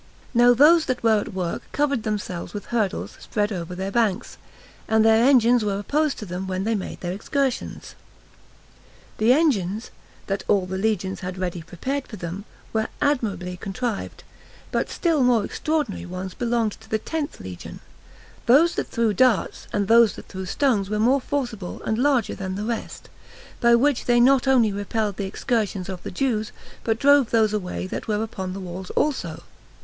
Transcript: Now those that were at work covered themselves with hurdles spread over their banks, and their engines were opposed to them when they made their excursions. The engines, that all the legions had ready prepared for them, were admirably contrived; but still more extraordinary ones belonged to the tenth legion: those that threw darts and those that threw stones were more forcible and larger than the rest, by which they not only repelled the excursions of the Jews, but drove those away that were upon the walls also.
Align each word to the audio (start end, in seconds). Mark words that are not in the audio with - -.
Now 0.33 0.55
those 0.55 0.85
that 0.85 1.03
were 1.03 1.19
at 1.19 1.31
work 1.35 1.61
covered 1.73 2.01
themselves 2.01 2.55
with 2.55 2.65
hurdles 2.73 3.17
spread 3.19 3.51
over 3.51 3.75
their 3.75 3.91
banks, 3.91 4.39
and 4.87 5.05
their 5.05 5.23
engines 5.23 5.63
were 5.63 5.77
opposed 5.77 6.17
to 6.17 6.25
them 6.25 6.47
when 6.47 6.63
they 6.63 6.73
made 6.73 7.01
their 7.01 7.11
excursions. 7.13 7.93
The 9.19 9.31
engines, 9.31 9.91
that 10.25 10.43
all 10.47 10.65
the 10.65 10.79
legions 10.79 11.19
had 11.19 11.37
ready 11.37 11.61
prepared 11.61 12.07
for 12.07 12.15
them, 12.15 12.45
were 12.73 12.87
admirably 12.99 13.55
contrived; 13.57 14.23
but 14.71 14.89
still 14.89 15.21
more 15.21 15.45
extraordinary 15.45 16.07
ones 16.07 16.33
belonged 16.33 16.71
to 16.81 16.89
the 16.89 16.97
tenth 16.97 17.39
legion: 17.39 17.79
those 18.47 18.73
that 18.73 18.87
threw 18.87 19.13
darts 19.13 19.67
and 19.71 19.87
those 19.87 20.15
that 20.15 20.27
threw 20.29 20.47
stones 20.47 20.89
were 20.89 20.97
more 20.97 21.21
forcible 21.21 21.79
and 21.83 21.99
larger 21.99 22.33
than 22.33 22.55
the 22.55 22.65
rest, 22.65 23.07
by 23.59 23.75
which 23.75 24.05
they 24.05 24.19
not 24.19 24.47
only 24.47 24.73
repelled 24.73 25.17
the 25.17 25.27
excursions 25.27 25.89
of 25.89 26.01
the 26.01 26.09
Jews, 26.09 26.51
but 26.83 26.97
drove 26.97 27.29
those 27.29 27.53
away 27.53 27.85
that 27.85 28.07
were 28.07 28.23
upon 28.23 28.53
the 28.53 28.59
walls 28.59 28.89
also. 28.95 29.43